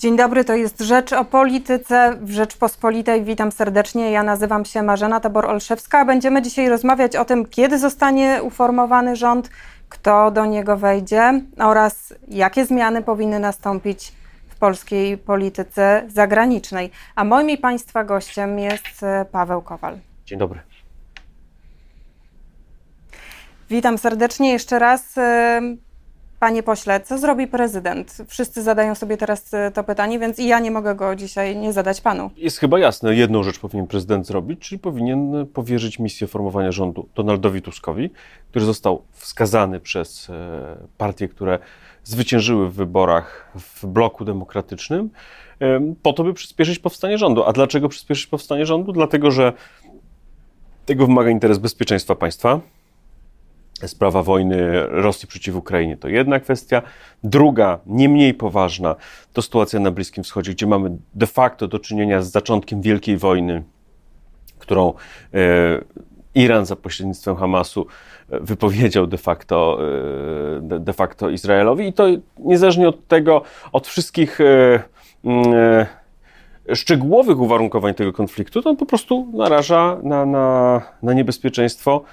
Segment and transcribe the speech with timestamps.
[0.00, 3.24] Dzień dobry, to jest Rzecz o Polityce w Rzeczpospolitej.
[3.24, 4.10] Witam serdecznie.
[4.10, 9.50] Ja nazywam się Marzena Tabor-Olszewska, będziemy dzisiaj rozmawiać o tym, kiedy zostanie uformowany rząd,
[9.88, 14.12] kto do niego wejdzie oraz jakie zmiany powinny nastąpić
[14.48, 16.90] w polskiej polityce zagranicznej.
[17.14, 19.98] A moim i Państwa gościem jest e, Paweł Kowal.
[20.26, 20.60] Dzień dobry.
[23.70, 25.18] Witam serdecznie jeszcze raz.
[26.40, 28.18] E, Panie pośle, co zrobi prezydent?
[28.26, 31.72] Wszyscy zadają sobie teraz e, to pytanie, więc i ja nie mogę go dzisiaj nie
[31.72, 32.30] zadać panu.
[32.36, 37.62] Jest chyba jasne, jedną rzecz powinien prezydent zrobić, czyli powinien powierzyć misję formowania rządu Donaldowi
[37.62, 38.10] Tuskowi,
[38.50, 41.58] który został wskazany przez e, partie, które
[42.04, 45.10] zwyciężyły w wyborach w bloku demokratycznym,
[45.60, 47.44] e, po to, by przyspieszyć powstanie rządu.
[47.44, 48.92] A dlaczego przyspieszyć powstanie rządu?
[48.92, 49.52] Dlatego, że
[50.86, 52.60] tego wymaga interes bezpieczeństwa państwa
[53.88, 56.82] sprawa wojny Rosji przeciw Ukrainie to jedna kwestia.
[57.24, 58.96] Druga, nie mniej poważna,
[59.32, 63.62] to sytuacja na Bliskim Wschodzie, gdzie mamy de facto do czynienia z zaczątkiem wielkiej wojny,
[64.58, 64.94] którą
[65.34, 65.36] e,
[66.34, 67.86] Iran za pośrednictwem Hamasu
[68.30, 69.78] e, wypowiedział de facto,
[70.66, 71.88] e, de facto Izraelowi.
[71.88, 72.06] I to
[72.38, 74.82] niezależnie od tego, od wszystkich e,
[75.26, 75.86] e,
[76.74, 82.04] szczegółowych uwarunkowań tego konfliktu, to on po prostu naraża na, na, na niebezpieczeństwo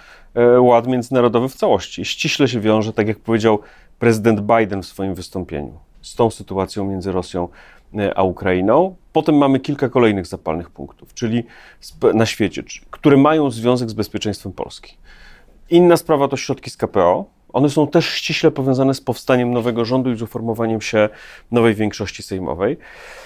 [0.60, 2.06] ład międzynarodowy w całości.
[2.06, 3.60] Ściśle się wiąże, tak jak powiedział
[4.00, 7.48] prezydent Biden w swoim wystąpieniu, z tą sytuacją między Rosją
[7.98, 8.96] e, a Ukrainą.
[9.14, 11.44] Potem mamy kilka kolejnych zapalnych punktów, czyli
[12.14, 14.98] na świecie, które mają związek z bezpieczeństwem Polski.
[15.70, 20.12] Inna sprawa to środki z KPO, one są też ściśle powiązane z powstaniem nowego rządu
[20.12, 21.10] i z uformowaniem się
[21.52, 22.78] nowej większości sejmowej.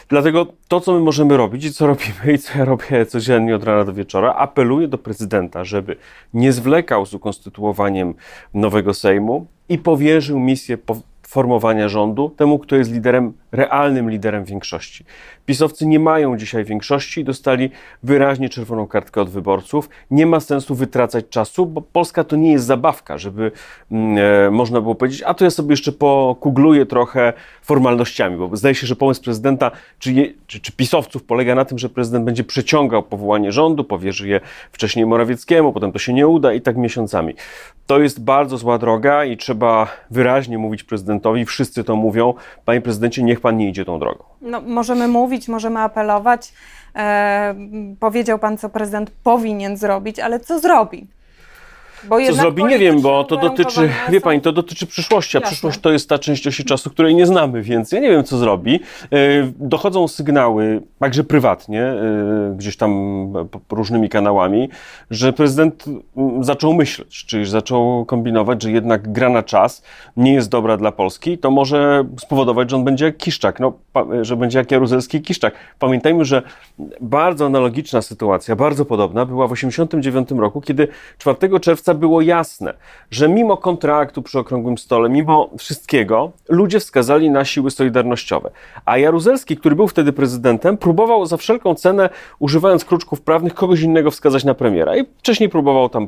[0.09, 3.63] Dlatego to, co my możemy robić i co robimy i co ja robię codziennie od
[3.63, 5.95] rana do wieczora, apeluję do prezydenta, żeby
[6.33, 8.13] nie zwlekał z ukonstytuowaniem
[8.53, 10.77] nowego Sejmu i powierzył misję
[11.27, 15.05] formowania rządu temu, kto jest liderem, realnym liderem większości.
[15.45, 17.69] Pisowcy nie mają dzisiaj większości i dostali
[18.03, 19.89] wyraźnie czerwoną kartkę od wyborców.
[20.11, 23.51] Nie ma sensu wytracać czasu, bo Polska to nie jest zabawka, żeby
[23.91, 24.17] mm,
[24.47, 28.87] e, można było powiedzieć, a to ja sobie jeszcze pokugluję trochę formalnościami, bo zdaje się,
[28.87, 33.03] że pomysł prezydenta czy, je, czy, czy pisowców polega na tym, że prezydent będzie przeciągał
[33.03, 34.39] powołanie rządu, powierzy je
[34.71, 37.35] wcześniej Morawieckiemu, potem to się nie uda i tak miesiącami.
[37.87, 42.33] To jest bardzo zła droga i trzeba wyraźnie mówić prezydentowi, wszyscy to mówią,
[42.65, 44.23] panie prezydencie, niech pan nie idzie tą drogą.
[44.41, 46.53] No, możemy mówić, możemy apelować.
[46.95, 47.55] E,
[47.99, 51.07] powiedział pan, co prezydent powinien zrobić, ale co zrobi?
[52.09, 52.63] Co zrobi?
[52.63, 56.19] Nie wiem, bo to dotyczy, wie pani, to dotyczy przyszłości, a przyszłość to jest ta
[56.19, 58.79] część osi czasu, której nie znamy, więc ja nie wiem, co zrobi.
[59.11, 59.17] E,
[59.59, 62.91] dochodzą sygnały, także prywatnie, e, gdzieś tam
[63.71, 64.69] różnymi kanałami,
[65.11, 65.85] że prezydent
[66.17, 69.83] mm, zaczął myśleć, czyli zaczął kombinować, że jednak gra na czas
[70.17, 73.73] nie jest dobra dla Polski, to może spowodować, że on będzie jak Kiszczak, no,
[74.21, 75.53] że będzie jak Jaruzelski Kiszczak.
[75.79, 76.41] Pamiętajmy, że
[77.01, 80.87] bardzo analogiczna sytuacja, bardzo podobna była w 1989 roku, kiedy
[81.17, 82.73] 4 czerwca było jasne,
[83.11, 88.51] że mimo kontraktu przy okrągłym stole, mimo wszystkiego, ludzie wskazali na siły solidarnościowe.
[88.85, 92.09] A Jaruzelski, który był wtedy prezydentem, próbował za wszelką cenę,
[92.39, 94.97] używając kruczków prawnych, kogoś innego wskazać na premiera.
[94.97, 96.07] I wcześniej próbował tam,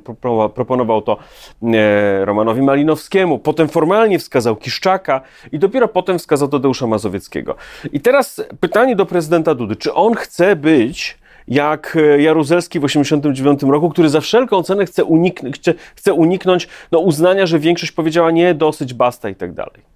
[0.56, 1.18] proponował to
[1.64, 7.56] e, Romanowi Malinowskiemu, potem formalnie wskazał Kiszczaka i dopiero potem wskazał Tadeusza Mazowieckiego.
[7.92, 13.64] I teraz pytanie do prezydenta Dudy, czy on chce być jak e, Jaruzelski w 1989
[13.74, 15.62] roku, który za wszelką cenę chce, uniknąć,
[15.96, 19.94] chce, uniknąć no, uznania, że większość powiedziała nie, dosyć, basta i tak dalej.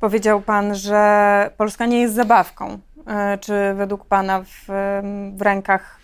[0.00, 2.78] Powiedział pan, że Polska nie jest zabawką.
[3.06, 4.64] E, czy według pana w,
[5.36, 6.00] w rękach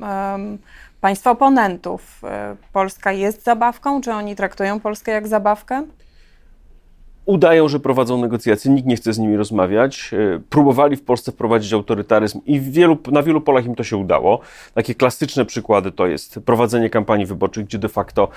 [0.00, 0.58] um,
[1.00, 4.00] państwa oponentów e, Polska jest zabawką?
[4.00, 5.86] Czy oni traktują Polskę jak zabawkę?
[7.28, 10.10] Udają, że prowadzą negocjacje, nikt nie chce z nimi rozmawiać.
[10.12, 14.40] E, próbowali w Polsce wprowadzić autorytaryzm i wielu, na wielu polach im to się udało.
[14.74, 18.28] Takie klasyczne przykłady to jest prowadzenie kampanii wyborczych, gdzie de facto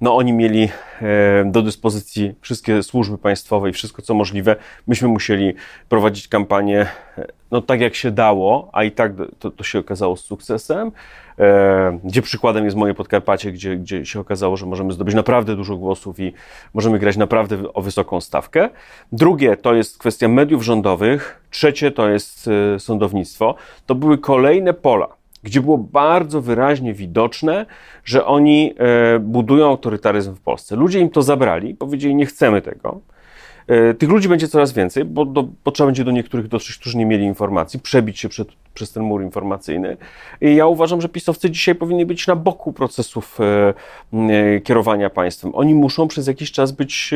[0.00, 0.68] no, oni mieli
[1.02, 4.56] e, do dyspozycji wszystkie służby państwowe i wszystko co możliwe.
[4.86, 5.54] Myśmy musieli
[5.88, 6.86] prowadzić kampanię
[7.18, 10.92] e, no, tak jak się dało, a i tak to, to się okazało z sukcesem.
[11.40, 15.76] E, gdzie przykładem jest moje Podkarpacie, gdzie, gdzie się okazało, że możemy zdobyć naprawdę dużo
[15.76, 16.32] głosów i
[16.74, 18.68] możemy grać naprawdę o wysoką stawkę.
[19.12, 21.40] Drugie to jest kwestia mediów rządowych.
[21.50, 23.54] Trzecie to jest e, sądownictwo.
[23.86, 25.08] To były kolejne pola,
[25.42, 27.66] gdzie było bardzo wyraźnie widoczne,
[28.04, 30.76] że oni e, budują autorytaryzm w Polsce.
[30.76, 33.00] Ludzie im to zabrali, powiedzieli: Nie chcemy tego.
[33.66, 36.98] E, tych ludzi będzie coraz więcej, bo, do, bo trzeba będzie do niektórych dotrzeć, którzy
[36.98, 39.96] nie mieli informacji, przebić się przed, przez ten mur informacyjny.
[40.40, 43.74] I ja uważam, że pisowcy dzisiaj powinni być na boku procesów e,
[44.12, 45.54] e, kierowania państwem.
[45.54, 47.10] Oni muszą przez jakiś czas być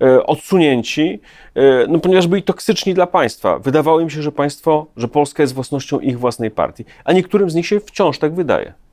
[0.00, 1.20] e, e odsunięci,
[1.54, 3.58] e, no, ponieważ byli toksyczni dla państwa.
[3.58, 7.54] Wydawało im się, że państwo, że Polska jest własnością ich własnej partii, a niektórym z
[7.54, 8.83] nich się wciąż tak wydaje.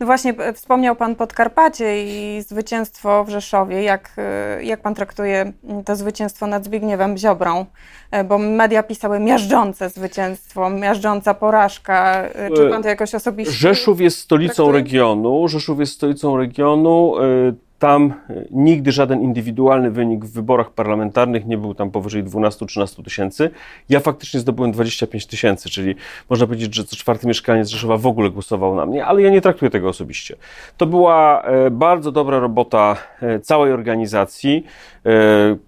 [0.00, 3.82] No właśnie, wspomniał Pan Podkarpacie i zwycięstwo w Rzeszowie.
[3.82, 5.52] Jak, e, jak Pan traktuje
[5.84, 7.66] to zwycięstwo nad Zbigniewem Ziobrą?
[8.10, 12.22] E, bo media pisały miażdżące zwycięstwo, miażdżąca porażka.
[12.22, 14.82] E, czy Pan to jakoś osobiście Rzeszów jest stolicą traktuje?
[14.82, 15.48] regionu.
[15.48, 17.14] Rzeszów jest stolicą regionu.
[17.80, 23.50] Tam e, nigdy żaden indywidualny wynik w wyborach parlamentarnych nie był tam powyżej 12-13 tysięcy.
[23.88, 25.94] Ja faktycznie zdobyłem 25 tysięcy, czyli
[26.30, 29.40] można powiedzieć, że co czwarty mieszkaniec Rzeszowa w ogóle głosował na mnie, ale ja nie
[29.40, 30.36] traktuję tego osobiście.
[30.76, 34.64] To była e, bardzo dobra robota e, całej organizacji,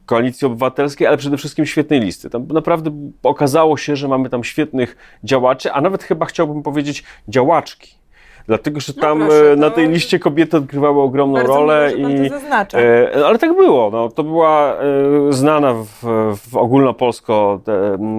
[0.07, 2.31] Koalicji Obywatelskiej, ale przede wszystkim świetnej listy.
[2.31, 2.91] Tam naprawdę
[3.23, 8.02] okazało się, że mamy tam świetnych działaczy, a nawet chyba chciałbym powiedzieć działaczki
[8.47, 11.93] Dlatego, że no tam no proszę, na tej liście kobiety odgrywały ogromną rolę.
[11.97, 12.31] Miło, i,
[12.75, 13.91] e, ale tak było.
[13.91, 14.79] No, to była e,
[15.33, 15.87] znana w,
[16.51, 17.61] w ogólnopolsko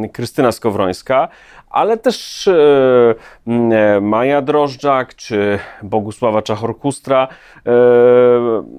[0.04, 1.28] e, Krystyna Skowrońska,
[1.74, 3.16] ale też e,
[3.48, 7.28] e, Maja Drożdżak czy Bogusława Czachorkustra.
[7.66, 7.72] E,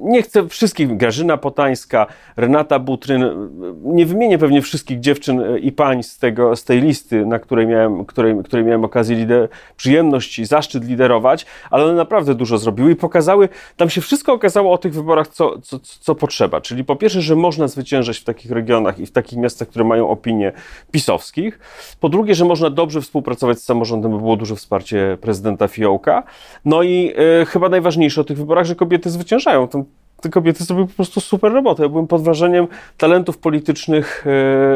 [0.02, 2.06] nie chcę wszystkich, Grażyna Potańska,
[2.36, 3.50] Renata Butryn,
[3.84, 8.04] nie wymienię pewnie wszystkich dziewczyn i pań z, tego, z tej listy, na której miałem,
[8.04, 12.96] której, której miałem okazję lider, przyjemność i zaszczyt liderować, ale one naprawdę dużo zrobiły i
[12.96, 16.60] pokazały, tam się wszystko okazało o tych wyborach, co, co, co potrzeba.
[16.60, 20.08] Czyli po pierwsze, że można zwyciężać w takich regionach i w takich miastach, które mają
[20.08, 20.52] opinie
[20.90, 21.58] pisowskich.
[22.00, 26.22] Po drugie, że można dobrze współpracować z samorządem, bo było duże wsparcie prezydenta Fiołka.
[26.64, 29.68] No i y, chyba najważniejsze o tych wyborach, że kobiety zwyciężają.
[29.68, 29.84] Tam,
[30.20, 31.82] te kobiety zrobiły po prostu super robotę.
[31.82, 32.66] Ja byłem pod wrażeniem
[32.98, 34.26] talentów politycznych,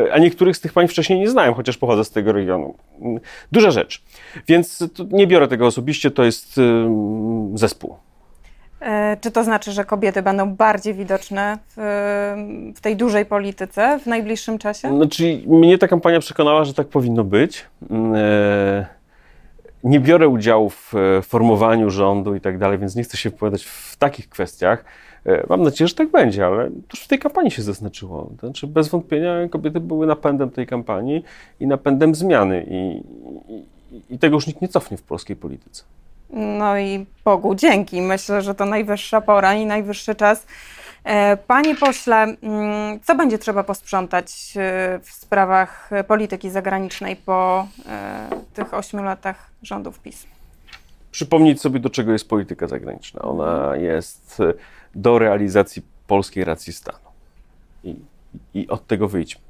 [0.06, 2.74] y, a niektórych z tych pań wcześniej nie znałem, chociaż pochodzę z tego regionu.
[3.52, 4.02] Duża rzecz.
[4.48, 6.62] Więc nie biorę tego osobiście, to jest y,
[7.54, 7.96] zespół.
[8.80, 14.06] E, czy to znaczy, że kobiety będą bardziej widoczne w, w, tej dużej polityce w
[14.06, 14.96] najbliższym czasie?
[14.96, 17.64] Znaczy, mnie ta kampania przekonała, że tak powinno być.
[17.90, 18.86] Mm, e,
[19.84, 23.64] nie biorę udziału w e, formowaniu rządu i tak dalej, więc nie chcę się wypowiadać
[23.64, 24.84] w takich kwestiach.
[25.48, 28.30] Mam nadzieję, że tak będzie, ale to już w tej kampanii się zaznaczyło.
[28.40, 31.24] Znaczy, bez wątpienia kobiety były napędem tej kampanii
[31.60, 32.66] i napędem zmiany.
[32.70, 33.02] I,
[33.94, 35.84] i, i tego już nikt nie cofnie w polskiej polityce.
[36.30, 38.00] No i Bogu dzięki.
[38.02, 40.46] Myślę, że to najwyższa pora i najwyższy czas.
[41.04, 48.28] E, panie pośle, mm, co będzie trzeba posprzątać e, w sprawach polityki zagranicznej po e,
[48.54, 50.26] tych ośmiu latach rządów PiS?
[51.10, 53.22] Przypomnieć sobie, do czego jest polityka zagraniczna.
[53.22, 54.42] Ona jest
[54.94, 56.98] do realizacji polskiej racji stanu.
[57.84, 57.96] I,
[58.54, 59.40] i od tego wyjdźmy.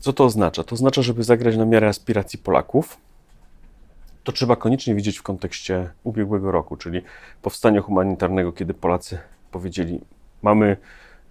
[0.00, 0.64] Co to oznacza?
[0.64, 2.98] To oznacza, żeby zagrać na miarę aspiracji Polaków,
[4.28, 7.02] to trzeba koniecznie widzieć w kontekście ubiegłego roku, czyli
[7.42, 9.18] powstania humanitarnego, kiedy Polacy
[9.50, 10.00] powiedzieli:
[10.42, 10.76] Mamy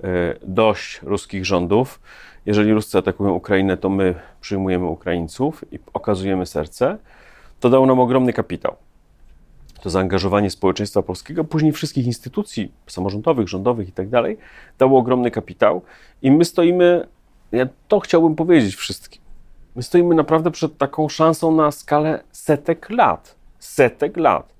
[0.03, 0.07] e,
[0.43, 1.99] dość ruskich rządów.
[2.45, 6.97] Jeżeli Ruscy atakują Ukrainę, to my przyjmujemy Ukraińców i okazujemy serce.
[7.59, 8.75] To dało nam ogromny kapitał.
[9.81, 14.37] To zaangażowanie społeczeństwa polskiego, później wszystkich instytucji samorządowych, rządowych i tak dalej,
[14.79, 15.81] dało ogromny kapitał.
[16.21, 17.07] I my stoimy,
[17.51, 19.26] ja to chciałbym powiedzieć wszystkim
[19.77, 23.35] My stoimy naprawdę przed taką szansą na skalę setek lat.
[23.59, 24.53] Setek lat.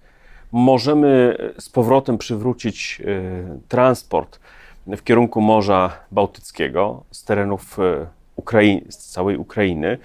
[0.52, 4.40] Możemy z powrotem przywrócić y, transport
[4.88, 7.78] w kierunku Morza Bałtyckiego z terenów
[8.36, 9.98] Ukrainy, z całej Ukrainy.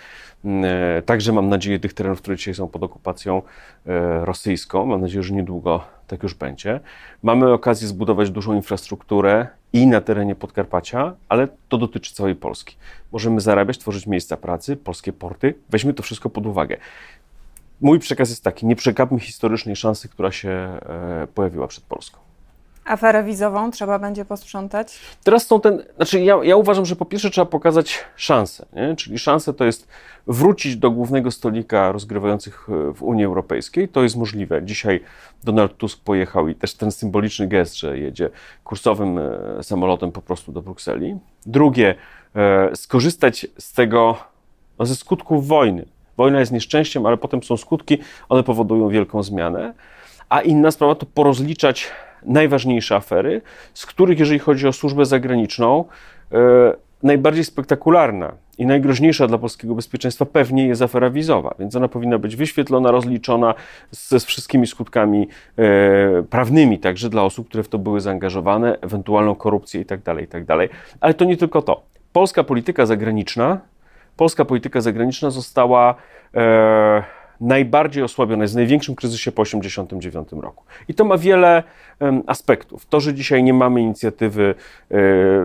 [0.99, 3.43] Y, także mam nadzieję tych terenów, które dzisiaj są pod okupacją
[4.23, 4.87] rosyjską.
[4.87, 6.81] Mam nadzieję, że niedługo tak już będzie.
[7.23, 12.77] Mamy okazję zbudować dużą infrastrukturę i na terenie Podkarpacia, ale to dotyczy całej Polski.
[13.13, 15.55] Możemy zarabiać, tworzyć miejsca pracy, polskie porty.
[15.71, 16.77] Weźmy to wszystko pod uwagę.
[17.81, 22.19] Mój przekaz jest taki: nie przegapmy historycznej szansy, która się e, pojawiła przed Polską.
[22.85, 24.99] Aferę wizową trzeba będzie posprzątać?
[25.25, 28.97] Teraz są ten, znaczy ja, ja uważam, że po pierwsze trzeba pokazać szansę, nie?
[28.97, 29.89] czyli szansę to jest
[30.27, 34.63] wrócić do głównego stolika rozgrywających e, w Unii Europejskiej, to jest możliwe.
[34.63, 35.01] Dzisiaj
[35.45, 38.31] Donald Tusk pojechał i też ten symboliczny gest, że jedzie
[38.65, 41.17] kursowym e, samolotem po prostu do Brukseli.
[41.47, 41.95] Drugie,
[42.37, 44.17] e, skorzystać z tego,
[44.79, 45.87] no, ze skutków wojny.
[46.17, 47.99] Wojna jest nieszczęściem, ale potem są skutki,
[48.29, 49.75] one powodują wielką zmianę.
[50.33, 51.91] A inna sprawa to porozliczać
[52.23, 53.43] najważniejsze afery,
[53.75, 55.85] z których, jeżeli chodzi o służbę zagraniczną,
[56.33, 56.37] e,
[57.03, 62.37] najbardziej spektakularna i najgroźniejsza dla polskiego bezpieczeństwa pewnie jest afera wizowa, więc ona powinna być
[62.37, 63.55] wyświetlona, rozliczona
[63.91, 69.81] ze wszystkimi skutkami e, prawnymi, także dla osób, które w to były zaangażowane, ewentualną korupcję
[69.81, 70.47] itd., tak itd.
[70.47, 70.71] Tak
[71.01, 71.83] Ale to nie tylko to.
[72.13, 73.61] polska polityka zagraniczna,
[74.17, 75.95] polska polityka zagraniczna została
[76.35, 77.03] e,
[77.43, 80.65] najbardziej osłabiona, jest w największym kryzysie po 1989 roku.
[80.89, 81.63] I to ma wiele
[82.27, 82.87] aspektów.
[82.87, 84.55] To, że dzisiaj nie mamy inicjatywy
[84.91, 84.97] e,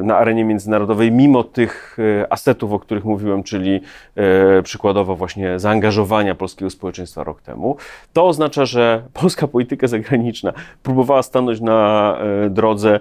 [0.04, 3.82] na arenie międzynarodowej, mimo tych e, asetów, o których mówiłem, czyli
[4.16, 7.77] e, przykładowo właśnie zaangażowania polskiego społeczeństwa rok temu,
[8.13, 12.18] to oznacza, że polska polityka zagraniczna próbowała stanąć na
[12.50, 13.00] drodze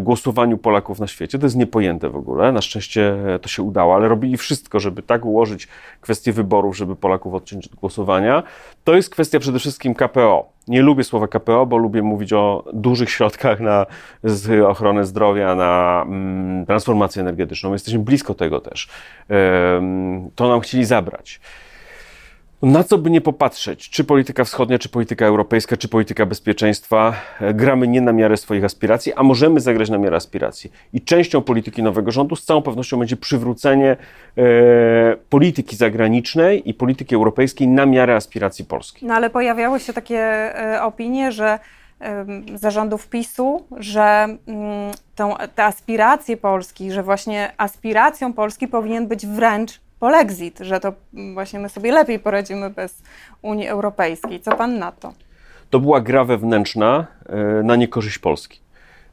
[0.00, 1.38] głosowaniu Polaków na świecie.
[1.38, 2.52] To jest niepojęte w ogóle.
[2.52, 5.68] Na szczęście to się udało, ale robili wszystko, żeby tak ułożyć
[6.00, 8.01] kwestię wyborów, żeby Polaków odciąć od głosowania.
[8.84, 10.52] To jest kwestia przede wszystkim KPO.
[10.68, 13.86] Nie lubię słowa KPO, bo lubię mówić o dużych środkach na
[14.68, 17.72] ochronę zdrowia, na mm, transformację energetyczną.
[17.72, 18.88] Jesteśmy blisko tego też.
[20.34, 21.40] To nam chcieli zabrać.
[22.62, 27.54] Na co by nie popatrzeć, czy polityka wschodnia, czy polityka europejska, czy polityka bezpieczeństwa, e,
[27.54, 30.72] gramy nie na miarę swoich aspiracji, a możemy zagrać na miarę aspiracji.
[30.92, 33.96] I częścią polityki nowego rządu z całą pewnością będzie przywrócenie
[34.36, 34.42] e,
[35.30, 39.06] polityki zagranicznej i polityki europejskiej na miarę aspiracji Polski.
[39.06, 41.58] No ale pojawiały się takie e, opinie, że
[42.54, 49.81] zarządów PiSu, że mm, tą, te aspiracje Polski, że właśnie aspiracją Polski powinien być wręcz
[50.02, 50.92] polexit, że to
[51.34, 53.02] właśnie my sobie lepiej poradzimy bez
[53.42, 54.40] Unii Europejskiej.
[54.40, 55.12] Co pan na to?
[55.70, 58.62] To była gra wewnętrzna e, na niekorzyść Polski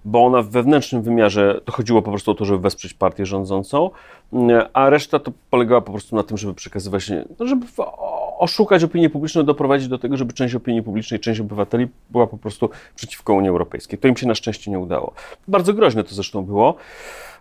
[0.06, 3.90] bo ona w wewnętrznym wymiarze to chodziło po prostu o to, żeby wesprzeć partię rządzącą,
[4.34, 7.66] e, a reszta to polegała po prostu na tym, żeby przekazywać, no, żeby
[8.40, 12.70] oszukać opinię publiczną, doprowadzić do tego, żeby część opinii publicznej, część obywateli była po prostu
[12.96, 14.00] przeciwko Unii Europejskiej.
[14.00, 15.14] To im się na szczęście nie udało.
[15.48, 16.76] Bardzo groźne to zresztą było.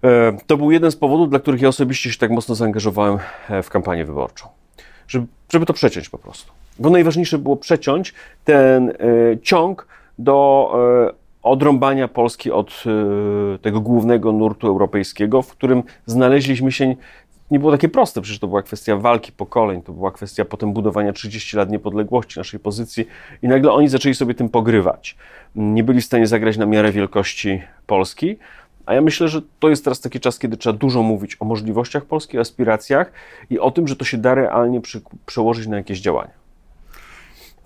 [0.04, 3.62] E, to był jeden z powodów, dla których ja osobiście się tak mocno zaangażowałem e,
[3.62, 4.48] w kampanię wyborczą.
[5.08, 6.52] Żeby, żeby to przeciąć po prostu.
[6.78, 8.14] Bo najważniejsze było przeciąć
[8.44, 8.94] ten e,
[9.42, 9.86] ciąg
[10.18, 10.72] do
[11.42, 12.84] odrąbania Polski od
[13.62, 16.96] tego głównego nurtu europejskiego, w którym znaleźliśmy się
[17.50, 21.12] nie było takie proste, przecież to była kwestia walki pokoleń, to była kwestia potem budowania
[21.12, 23.06] 30 lat niepodległości naszej pozycji
[23.42, 25.16] i nagle oni zaczęli sobie tym pogrywać.
[25.54, 28.36] Nie byli w stanie zagrać na miarę wielkości Polski,
[28.86, 32.04] a ja myślę, że to jest teraz taki czas, kiedy trzeba dużo mówić o możliwościach
[32.04, 33.12] Polski, aspiracjach
[33.50, 36.32] i o tym, że to się da realnie przy, przełożyć na jakieś działania.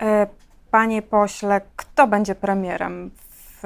[0.01, 0.27] E,
[0.71, 3.62] panie pośle, kto będzie premierem, w,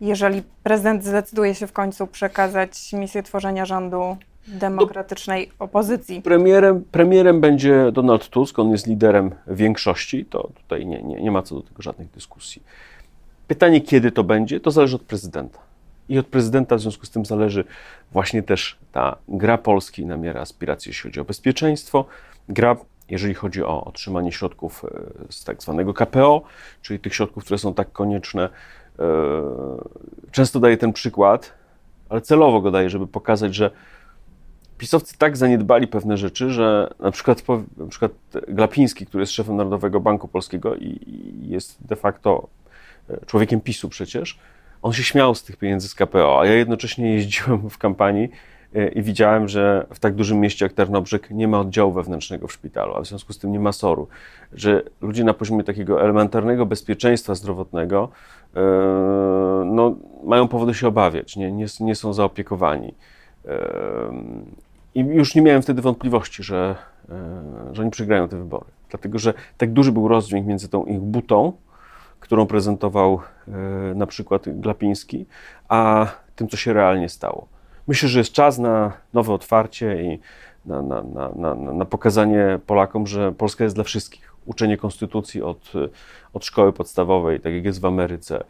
[0.00, 4.16] jeżeli prezydent zdecyduje się w końcu przekazać misję tworzenia rządu
[4.48, 6.22] demokratycznej opozycji?
[6.22, 11.42] Premierem, premierem będzie Donald Tusk, on jest liderem większości, to tutaj nie, nie, nie ma
[11.42, 12.62] co do tego żadnych dyskusji.
[13.48, 15.58] Pytanie, kiedy to będzie, to zależy od prezydenta.
[16.08, 17.64] I od prezydenta w związku z tym zależy
[18.12, 22.04] właśnie też ta gra Polski na miarę aspiracji, jeśli chodzi o bezpieczeństwo,
[22.48, 22.76] gra,
[23.08, 26.42] jeżeli chodzi o otrzymanie środków e, z tak zwanego KPO,
[26.82, 28.48] czyli tych środków, które są tak konieczne.
[28.98, 29.02] E,
[30.30, 31.52] często daję ten przykład,
[32.08, 33.70] ale celowo go daję, żeby pokazać, że
[34.78, 37.42] pisowcy tak zaniedbali pewne rzeczy, że na przykład,
[37.76, 38.12] na przykład
[38.48, 40.98] Glapiński, który jest szefem Narodowego Banku Polskiego i
[41.40, 42.48] jest de facto
[43.10, 44.38] e, człowiekiem PiSu przecież,
[44.82, 48.30] on się śmiał z tych pieniędzy z KPO, a ja jednocześnie jeździłem w kampanii
[48.74, 52.52] e, i widziałem, że w tak dużym mieście jak Tarnobrzeg nie ma oddziału wewnętrznego w
[52.52, 54.08] szpitalu, a w związku z tym nie ma SOR-u,
[54.52, 58.08] że ludzie na poziomie takiego elementarnego bezpieczeństwa zdrowotnego
[58.56, 58.60] e,
[59.66, 62.94] no, mają powody się obawiać, nie, nie, nie są zaopiekowani.
[64.94, 66.74] I już nie miałem wtedy wątpliwości, że,
[67.72, 68.66] że oni przegrają te wybory.
[68.90, 71.52] Dlatego, że tak duży był rozdźwięk między tą ich butą,
[72.20, 73.52] którą prezentował e,
[73.94, 75.26] na przykład Glapiński,
[75.68, 77.46] a tym, co się realnie stało.
[77.88, 80.18] Myślę, że jest czas na nowe otwarcie i
[80.66, 81.02] na, na,
[81.36, 84.34] na, na, pokazanie Polakom, że Polska jest dla wszystkich.
[84.46, 85.72] Uczenie konstytucji od,
[86.32, 88.44] od szkoły podstawowej, tak jak jest w Ameryce, e,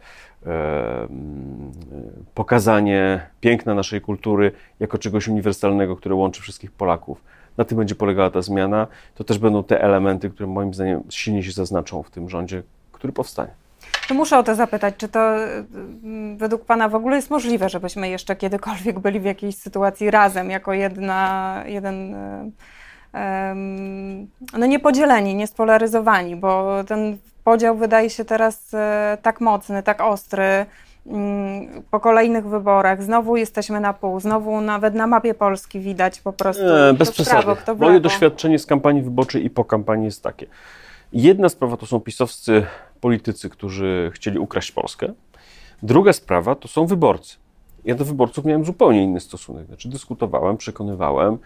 [2.33, 7.21] pokazanie piękna naszej kultury jako czegoś uniwersalnego, które łączy wszystkich Polaków.
[7.57, 8.87] Na tym będzie polegała ta zmiana.
[9.15, 13.13] To też będą te elementy, które moim zdaniem silnie się zaznaczą w tym rządzie, który
[13.13, 13.51] powstanie.
[14.13, 15.35] Muszę o to zapytać, czy to
[16.37, 20.73] według Pana w ogóle jest możliwe, żebyśmy jeszcze kiedykolwiek byli w jakiejś sytuacji razem, jako
[20.73, 22.15] jedna, jeden,
[24.57, 30.65] no niepodzieleni, niespolaryzowani, bo ten podział wydaje się teraz e, tak mocny, tak ostry.
[31.07, 36.33] Mm, po kolejnych wyborach znowu jesteśmy na pół, znowu nawet na mapie Polski widać po
[36.33, 36.63] prostu.
[36.63, 37.55] Nie, bez przesady.
[37.79, 40.45] Moje doświadczenie z kampanii wyborczej i po kampanii jest takie.
[41.13, 42.65] Jedna sprawa to są pisowscy
[43.01, 45.13] politycy, którzy chcieli ukraść Polskę.
[45.83, 47.37] Druga sprawa to są wyborcy.
[47.85, 49.67] Ja do wyborców miałem zupełnie inny stosunek.
[49.67, 51.37] Znaczy, dyskutowałem, przekonywałem,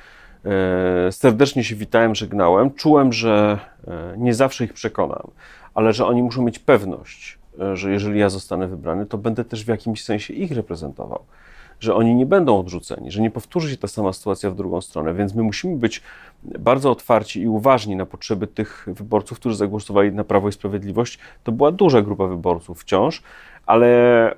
[0.46, 2.72] e, serdecznie się witałem, żegnałem.
[2.72, 5.32] Czułem, że e, nie zawsze ich przekonam,
[5.74, 9.66] ale że oni muszą mieć pewność, e, że jeżeli ja zostanę wybrany, to będę też
[9.66, 11.24] w jakimś sensie ich reprezentował.
[11.80, 15.14] że oni nie będą odrzuceni, że nie powtórzy się ta sama sytuacja w drugą stronę,
[15.14, 16.02] więc my musimy być
[16.44, 21.20] bardzo otwarci i uważni na potrzeby tych wyborców, którzy zagłosowali na Prawo i Sprawiedliwość.
[21.44, 23.24] To była duża grupa wyborców wciąż,
[23.66, 24.36] ale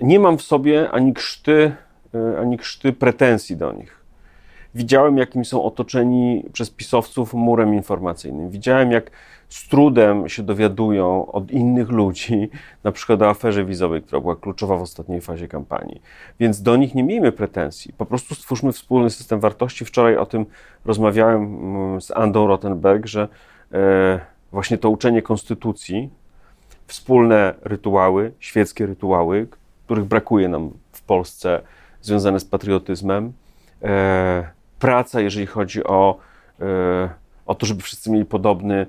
[0.00, 1.72] nie mam w sobie ani krzty,
[2.14, 3.99] e, ani krzty pretensji do nich.
[4.74, 8.50] Widziałem, jakim są otoczeni przez pisowców murem informacyjnym.
[8.50, 9.10] Widziałem, jak
[9.48, 12.50] z trudem się dowiadują od innych ludzi,
[12.84, 16.02] na przykład o aferze wizowej, która była kluczowa w ostatniej fazie kampanii.
[16.40, 17.92] Więc do nich nie miejmy pretensji.
[17.98, 19.84] Po prostu stwórzmy wspólny system wartości.
[19.84, 20.46] Wczoraj o tym
[20.84, 23.28] rozmawiałem mm, z Andą Rottenberg, że
[23.72, 24.20] e,
[24.52, 26.10] właśnie to uczenie konstytucji,
[26.86, 29.46] wspólne rytuały, świeckie rytuały,
[29.84, 31.62] których brakuje nam w Polsce,
[32.02, 33.32] związane z patriotyzmem,
[33.82, 36.18] e, praca, jeżeli chodzi o,
[36.60, 37.08] e,
[37.46, 38.86] o to, żeby wszyscy mieli podobny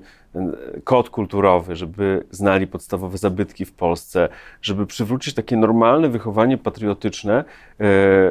[0.84, 4.28] kod kulturowy, żeby znali podstawowe zabytki w Polsce,
[4.62, 7.44] żeby przywrócić takie normalne wychowanie patriotyczne,
[7.80, 7.84] e,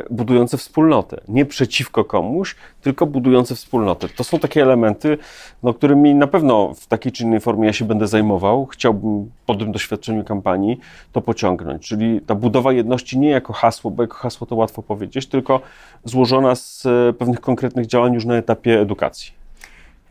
[0.09, 1.21] budujące wspólnotę.
[1.27, 4.09] Nie przeciwko komuś, tylko budujące wspólnotę.
[4.09, 5.17] To są takie elementy,
[5.63, 8.65] no, którymi na pewno w takiej czy innej formie ja się będę zajmował.
[8.65, 10.79] Chciałbym po tym doświadczeniu kampanii
[11.11, 11.87] to pociągnąć.
[11.87, 15.61] Czyli ta budowa jedności nie jako hasło, bo jako hasło to łatwo powiedzieć, tylko
[16.03, 19.40] złożona z e, pewnych konkretnych działań już na etapie edukacji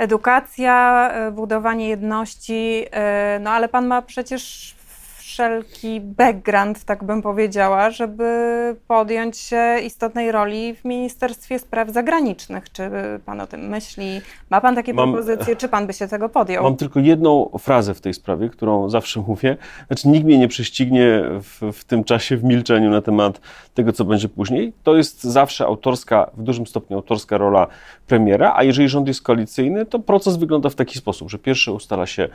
[0.01, 4.75] edukacja, e, budowanie jedności, e, no ale pan ma przecież
[5.31, 8.25] wszelki background, tak bym powiedziała, żeby
[8.89, 12.73] podjąć się istotnej roli w Ministerstwie Spraw Zagranicznych.
[12.73, 12.91] Czy
[13.27, 14.21] pan o tym myśli?
[14.51, 15.57] Ma pan takie mam, propozycje?
[15.57, 16.65] Czy pan by się tego podjął?
[16.65, 19.57] Mam tylko jedną frazę w tej sprawie, którą zawsze mówię.
[19.87, 23.41] Znaczy, nikt mnie nie prześcignie w, w tym czasie w milczeniu na temat
[23.75, 24.73] tego, co będzie później.
[24.83, 27.67] To jest zawsze autorska, w dużym stopniu autorska rola
[28.07, 32.07] premiera, a jeżeli rząd jest koalicyjny, to proces wygląda w taki sposób, że pierwszy ustala
[32.07, 32.29] się,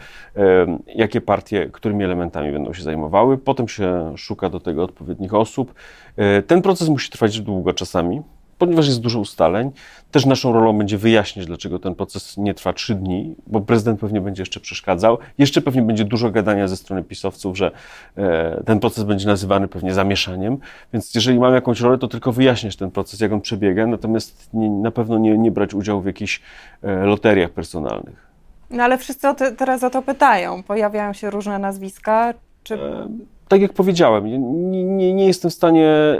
[0.96, 5.74] jakie partie, którymi elementami będą się zajmowały, potem się szuka do tego odpowiednich osób.
[6.18, 8.22] E, ten proces musi trwać długo czasami,
[8.58, 9.72] ponieważ jest dużo ustaleń.
[10.12, 14.22] Też naszą rolą będzie wyjaśnić, dlaczego ten proces nie trwa trzy dni, bo prezydent pewnie
[14.22, 15.18] będzie jeszcze przeszkadzał.
[15.38, 17.72] Jeszcze pewnie będzie dużo gadania ze strony pisowców, że
[18.18, 20.58] e, ten proces będzie nazywany pewnie zamieszaniem.
[20.94, 24.70] Więc jeżeli mam jakąś rolę, to tylko wyjaśniać ten proces, jak on przebiega, natomiast nie,
[24.70, 26.42] na pewno nie, nie brać udziału w jakichś
[26.84, 28.26] e, loteriach personalnych.
[28.70, 30.64] No ale wszyscy o te, teraz o to pytają.
[30.64, 32.34] Pojawiają się różne nazwiska.
[32.66, 32.74] Czy...
[32.74, 33.08] E,
[33.48, 34.26] tak jak powiedziałem,
[34.72, 35.88] nie, nie, nie jestem w stanie.
[35.88, 36.18] E,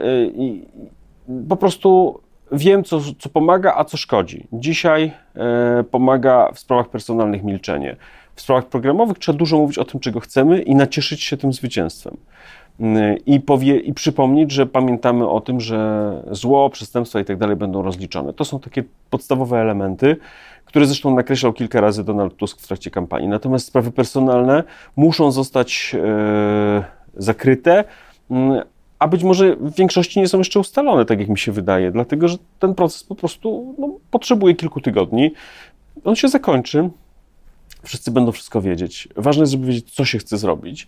[1.50, 2.20] po prostu
[2.52, 4.48] wiem, co, co pomaga, a co szkodzi.
[4.54, 7.96] Dzisiaj e, pomaga w sprawach personalnych milczenie.
[8.36, 12.18] W sprawach programowych trzeba dużo mówić o tym, czego chcemy i nacieszyć się tym zwycięstwem.
[13.26, 17.82] I, powie, I przypomnieć, że pamiętamy o tym, że zło, przestępstwa i tak dalej będą
[17.82, 18.34] rozliczone.
[18.34, 20.18] To są takie podstawowe elementy,
[20.66, 23.28] które zresztą nakreślał kilka razy Donald Tusk w trakcie kampanii.
[23.28, 24.64] Natomiast sprawy personalne
[24.96, 26.84] muszą zostać e,
[27.18, 27.84] zakryte,
[28.32, 28.62] mm,
[29.00, 32.28] a być może w większości nie są jeszcze ustalone, tak jak mi się wydaje, dlatego
[32.28, 35.32] że ten proces po prostu no, potrzebuje kilku tygodni.
[36.04, 36.90] On się zakończy,
[37.84, 39.08] wszyscy będą wszystko wiedzieć.
[39.16, 40.88] Ważne jest, żeby wiedzieć, co się chce zrobić,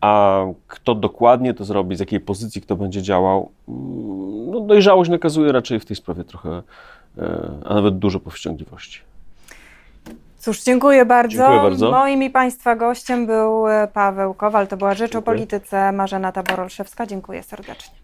[0.00, 3.50] a kto dokładnie to zrobi, z jakiej pozycji kto będzie działał.
[3.68, 6.62] Mm, no, dojrzałość nakazuje raczej w tej sprawie trochę,
[7.18, 9.00] e, a nawet dużo powściągliwości.
[10.46, 11.36] Cóż, dziękuję bardzo.
[11.36, 11.90] Dziękuję bardzo.
[11.90, 14.66] Moim i Państwa gościem był e, Paweł Kowal.
[14.66, 15.18] To była Rzecz dziękuję.
[15.18, 15.92] o Polityce.
[15.92, 17.06] Marzena Tabor-Olszewska.
[17.06, 17.94] Dziękuję serdecznie.